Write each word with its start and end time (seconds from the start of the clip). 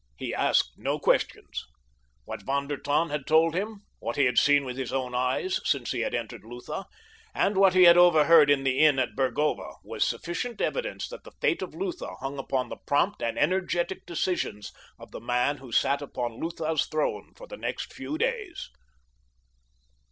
He 0.17 0.33
asked 0.33 0.71
no 0.79 0.97
questions. 0.97 1.63
What 2.25 2.41
Von 2.41 2.67
der 2.67 2.77
Tann 2.77 3.11
had 3.11 3.27
told 3.27 3.53
him, 3.53 3.81
what 3.99 4.15
he 4.15 4.25
had 4.25 4.39
seen 4.39 4.65
with 4.65 4.75
his 4.75 4.91
own 4.91 5.13
eyes 5.13 5.59
since 5.63 5.91
he 5.91 5.99
had 5.99 6.15
entered 6.15 6.43
Lutha, 6.43 6.85
and 7.35 7.55
what 7.55 7.75
he 7.75 7.83
had 7.83 7.97
overheard 7.97 8.49
in 8.49 8.63
the 8.63 8.79
inn 8.79 8.97
at 8.97 9.15
Burgova 9.15 9.75
was 9.83 10.03
sufficient 10.03 10.59
evidence 10.59 11.07
that 11.09 11.23
the 11.23 11.33
fate 11.39 11.61
of 11.61 11.75
Lutha 11.75 12.15
hung 12.19 12.39
upon 12.39 12.69
the 12.69 12.77
prompt 12.87 13.21
and 13.21 13.37
energetic 13.37 14.07
decisions 14.07 14.71
of 14.97 15.11
the 15.11 15.21
man 15.21 15.57
who 15.57 15.71
sat 15.71 16.01
upon 16.01 16.39
Lutha's 16.39 16.87
throne 16.87 17.33
for 17.35 17.45
the 17.45 17.55
next 17.57 17.93
few 17.93 18.17
days. 18.17 18.71